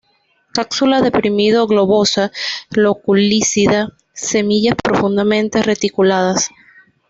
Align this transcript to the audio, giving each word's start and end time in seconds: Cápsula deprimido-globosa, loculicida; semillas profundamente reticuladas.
Cápsula 0.55 1.03
deprimido-globosa, 1.03 2.31
loculicida; 2.71 3.93
semillas 4.15 4.73
profundamente 4.83 5.61
reticuladas. 5.61 6.49